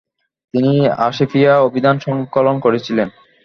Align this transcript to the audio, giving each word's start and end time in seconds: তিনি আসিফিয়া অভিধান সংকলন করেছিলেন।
তিনি 0.53 0.73
আসিফিয়া 1.07 1.53
অভিধান 1.59 1.95
সংকলন 1.99 2.55
করেছিলেন। 2.59 3.07